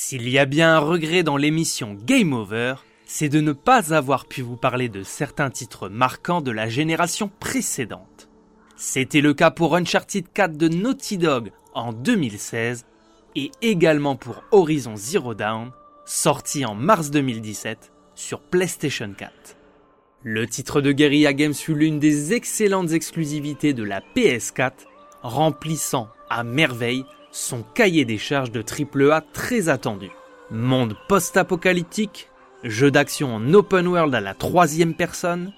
[0.00, 4.26] S'il y a bien un regret dans l'émission Game Over, c'est de ne pas avoir
[4.26, 8.28] pu vous parler de certains titres marquants de la génération précédente.
[8.76, 12.86] C'était le cas pour Uncharted 4 de Naughty Dog en 2016
[13.34, 15.72] et également pour Horizon Zero Dawn,
[16.06, 19.32] sorti en mars 2017 sur PlayStation 4.
[20.22, 24.74] Le titre de Guerrilla Games fut l'une des excellentes exclusivités de la PS4,
[25.22, 30.10] remplissant à merveille son cahier des charges de AAA très attendu.
[30.50, 32.28] Monde post-apocalyptique,
[32.64, 35.52] jeu d'action en open world à la troisième personne,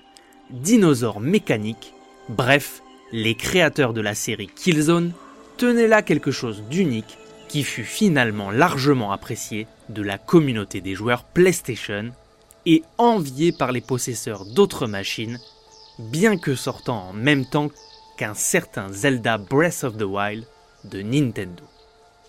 [0.51, 1.95] dinosaures mécaniques,
[2.29, 5.13] bref, les créateurs de la série Killzone
[5.57, 11.25] tenaient là quelque chose d'unique qui fut finalement largement apprécié de la communauté des joueurs
[11.25, 12.13] PlayStation
[12.67, 15.41] et envié par les possesseurs d'autres machines,
[15.99, 17.69] bien que sortant en même temps
[18.17, 20.45] qu'un certain Zelda Breath of the Wild
[20.85, 21.65] de Nintendo.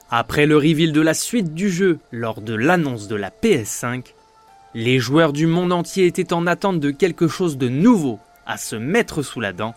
[0.09, 4.13] Après le reveal de la suite du jeu lors de l'annonce de la PS5,
[4.73, 8.75] les joueurs du monde entier étaient en attente de quelque chose de nouveau à se
[8.75, 9.73] mettre sous la dent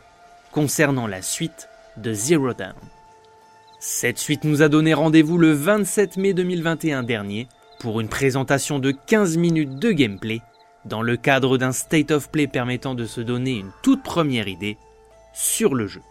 [0.52, 2.74] concernant la suite de Zero Dawn.
[3.80, 7.48] Cette suite nous a donné rendez-vous le 27 mai 2021 dernier
[7.80, 10.40] pour une présentation de 15 minutes de gameplay
[10.84, 14.78] dans le cadre d'un state of play permettant de se donner une toute première idée
[15.32, 16.02] sur le jeu.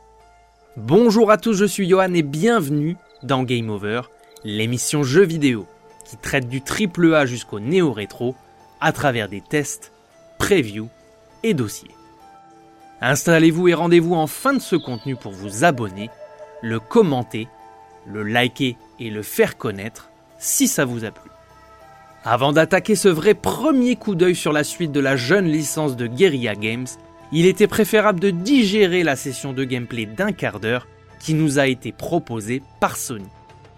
[0.75, 4.01] Bonjour à tous, je suis Johan et bienvenue dans Game Over,
[4.43, 5.67] l'émission jeu vidéo
[6.03, 8.35] qui traite du triple A jusqu'au néo-rétro
[8.81, 9.91] à travers des tests,
[10.39, 10.89] previews
[11.43, 11.91] et dossiers.
[13.01, 16.09] Installez-vous et rendez-vous en fin de ce contenu pour vous abonner,
[16.63, 17.47] le commenter,
[18.07, 21.29] le liker et le faire connaître si ça vous a plu.
[22.23, 26.07] Avant d'attaquer ce vrai premier coup d'œil sur la suite de la jeune licence de
[26.07, 26.87] Guerrilla Games,
[27.35, 30.87] il était préférable de digérer la session de gameplay d'un quart d'heure
[31.19, 33.25] qui nous a été proposée par Sony.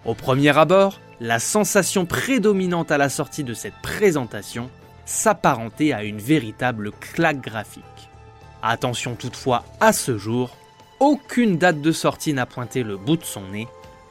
[0.04, 4.68] Au premier abord, la sensation prédominante à la sortie de cette présentation
[5.06, 7.82] s'apparentait à une véritable claque graphique.
[8.62, 10.54] Attention toutefois, à ce jour,
[11.00, 13.68] aucune date de sortie n'a pointé le bout de son nez.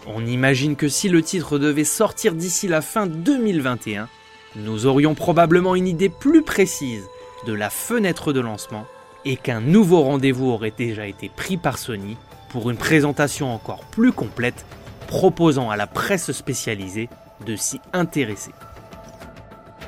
[0.08, 4.10] On imagine que si le titre devait sortir d'ici la fin 2021,
[4.56, 7.04] nous aurions probablement une idée plus précise
[7.46, 8.88] de la fenêtre de lancement
[9.26, 12.16] et qu'un nouveau rendez-vous aurait déjà été pris par Sony
[12.50, 14.66] pour une présentation encore plus complète
[15.08, 17.10] proposant à la presse spécialisée
[17.46, 18.52] de s'y intéresser.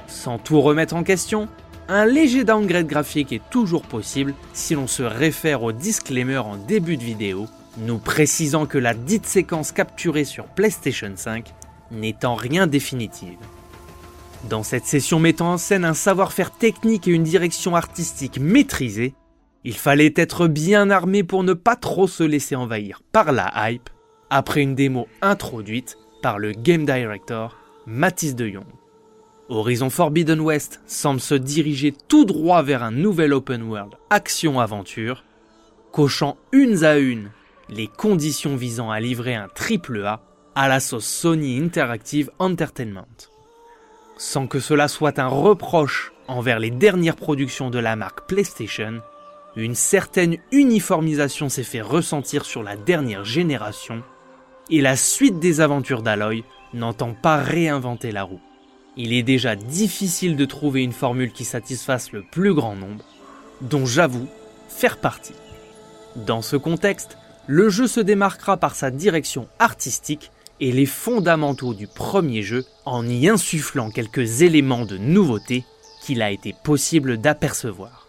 [0.07, 1.47] Sans tout remettre en question,
[1.87, 6.97] un léger downgrade graphique est toujours possible si l'on se réfère au disclaimer en début
[6.97, 11.53] de vidéo, nous précisant que la dite séquence capturée sur PlayStation 5
[11.91, 13.37] n'est en rien définitive.
[14.49, 19.13] Dans cette session mettant en scène un savoir-faire technique et une direction artistique maîtrisée,
[19.67, 23.89] il fallait être bien armé pour ne pas trop se laisser envahir par la hype
[24.29, 28.63] après une démo introduite par le game director Mathis de Jong.
[29.49, 35.25] Horizon Forbidden West semble se diriger tout droit vers un nouvel open world action-aventure,
[35.91, 37.29] cochant une à une
[37.67, 40.21] les conditions visant à livrer un triple A
[40.55, 43.27] à la sauce Sony Interactive Entertainment.
[44.15, 49.01] Sans que cela soit un reproche envers les dernières productions de la marque PlayStation,
[49.57, 54.03] une certaine uniformisation s'est fait ressentir sur la dernière génération,
[54.69, 58.41] et la suite des aventures d'Aloy n'entend pas réinventer la roue.
[58.97, 63.03] Il est déjà difficile de trouver une formule qui satisfasse le plus grand nombre,
[63.61, 64.27] dont j'avoue
[64.69, 65.35] faire partie.
[66.15, 71.87] Dans ce contexte, le jeu se démarquera par sa direction artistique et les fondamentaux du
[71.87, 75.63] premier jeu en y insufflant quelques éléments de nouveauté
[76.01, 78.06] qu'il a été possible d'apercevoir.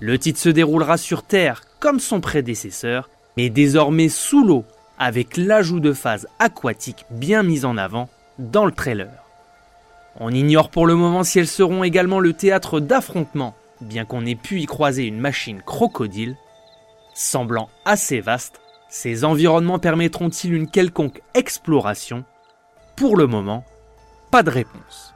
[0.00, 4.64] Le titre se déroulera sur Terre comme son prédécesseur, mais désormais sous l'eau,
[4.98, 8.08] avec l'ajout de phases aquatiques bien mises en avant
[8.38, 9.12] dans le trailer.
[10.18, 14.34] On ignore pour le moment si elles seront également le théâtre d'affrontements, bien qu'on ait
[14.34, 16.36] pu y croiser une machine crocodile.
[17.14, 22.24] Semblant assez vaste, ces environnements permettront-ils une quelconque exploration?
[22.96, 23.64] Pour le moment,
[24.30, 25.14] pas de réponse.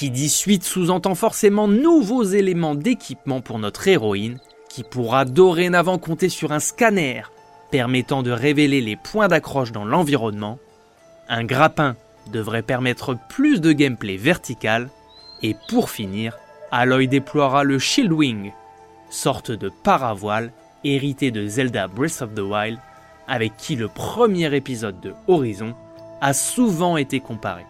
[0.00, 4.38] Qui dit suite sous-entend forcément nouveaux éléments d'équipement pour notre héroïne,
[4.70, 7.24] qui pourra dorénavant compter sur un scanner
[7.70, 10.58] permettant de révéler les points d'accroche dans l'environnement.
[11.28, 11.96] Un grappin
[12.32, 14.88] devrait permettre plus de gameplay vertical.
[15.42, 16.38] Et pour finir,
[16.70, 18.52] Aloy déploiera le Shield Wing,
[19.10, 20.50] sorte de paravoile
[20.82, 22.78] hérité de Zelda Breath of the Wild,
[23.28, 25.74] avec qui le premier épisode de Horizon
[26.22, 27.66] a souvent été comparé.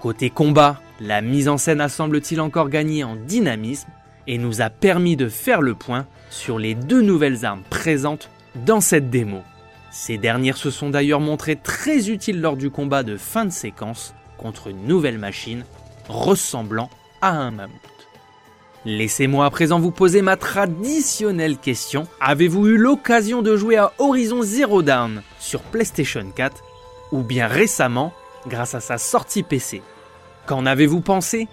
[0.00, 3.88] Côté combat, la mise en scène a semble-t-il encore gagné en dynamisme
[4.28, 8.80] et nous a permis de faire le point sur les deux nouvelles armes présentes dans
[8.80, 9.42] cette démo.
[9.90, 14.14] Ces dernières se sont d'ailleurs montrées très utiles lors du combat de fin de séquence,
[14.36, 15.64] contre une nouvelle machine
[16.08, 16.90] ressemblant
[17.20, 17.74] à un mammouth.
[18.84, 22.06] Laissez-moi à présent vous poser ma traditionnelle question.
[22.20, 26.62] Avez-vous eu l'occasion de jouer à Horizon Zero Dawn sur PlayStation 4
[27.10, 28.12] ou bien récemment
[28.46, 29.82] grâce à sa sortie PC
[30.46, 31.48] Qu'en avez-vous pensé?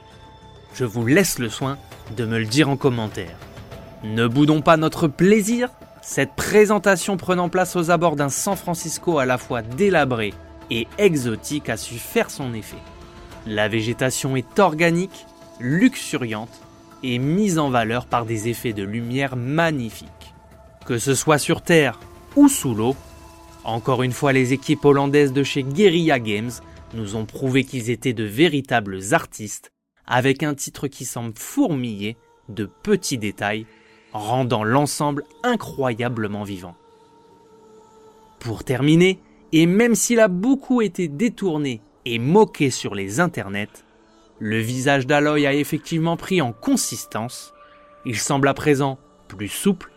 [0.73, 1.77] Je vous laisse le soin
[2.15, 3.35] de me le dire en commentaire.
[4.03, 5.69] Ne boudons pas notre plaisir,
[6.01, 10.33] cette présentation prenant place aux abords d'un San Francisco à la fois délabré
[10.69, 12.77] et exotique a su faire son effet.
[13.45, 15.25] La végétation est organique,
[15.59, 16.61] luxuriante
[17.03, 20.33] et mise en valeur par des effets de lumière magnifiques.
[20.85, 21.99] Que ce soit sur Terre
[22.35, 22.95] ou sous l'eau,
[23.63, 26.51] encore une fois les équipes hollandaises de chez Guerrilla Games
[26.95, 29.71] nous ont prouvé qu'ils étaient de véritables artistes
[30.07, 32.17] avec un titre qui semble fourmiller
[32.49, 33.65] de petits détails,
[34.13, 36.75] rendant l'ensemble incroyablement vivant.
[38.39, 39.19] Pour terminer,
[39.51, 43.83] et même s'il a beaucoup été détourné et moqué sur les internets,
[44.39, 47.53] le visage d'Aloy a effectivement pris en consistance,
[48.05, 49.91] il semble à présent plus souple,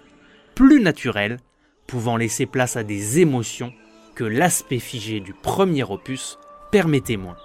[0.55, 1.39] plus naturel,
[1.87, 3.73] pouvant laisser place à des émotions
[4.15, 6.39] que l'aspect figé du premier opus
[6.71, 7.37] permettait moins.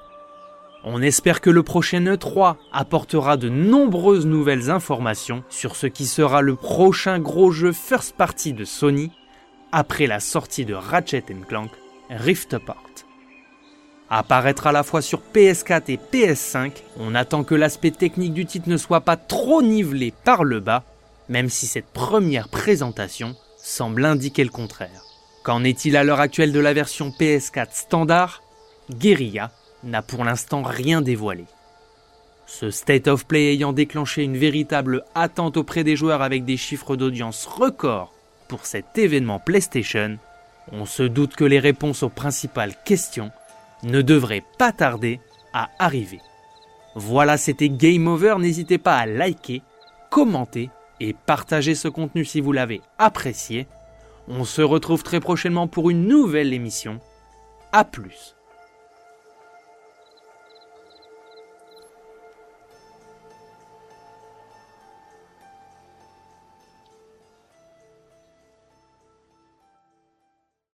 [0.83, 6.41] On espère que le prochain E3 apportera de nombreuses nouvelles informations sur ce qui sera
[6.41, 9.11] le prochain gros jeu first party de Sony
[9.71, 11.71] après la sortie de Ratchet Clank
[12.09, 12.83] Rift Apart.
[14.09, 18.69] Apparaître à la fois sur PS4 et PS5, on attend que l'aspect technique du titre
[18.69, 20.83] ne soit pas trop nivelé par le bas,
[21.29, 25.01] même si cette première présentation semble indiquer le contraire.
[25.43, 28.42] Qu'en est-il à l'heure actuelle de la version PS4 standard?
[28.91, 29.51] Guerilla
[29.83, 31.45] n'a pour l'instant rien dévoilé.
[32.45, 36.95] Ce State of Play ayant déclenché une véritable attente auprès des joueurs avec des chiffres
[36.95, 38.13] d'audience records
[38.47, 40.17] pour cet événement PlayStation,
[40.71, 43.31] on se doute que les réponses aux principales questions
[43.83, 45.19] ne devraient pas tarder
[45.53, 46.19] à arriver.
[46.95, 49.61] Voilà, c'était Game Over, n'hésitez pas à liker,
[50.09, 50.69] commenter
[50.99, 53.67] et partager ce contenu si vous l'avez apprécié.
[54.27, 56.99] On se retrouve très prochainement pour une nouvelle émission.
[57.71, 58.35] A plus